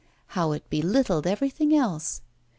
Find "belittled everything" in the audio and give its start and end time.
0.67-1.75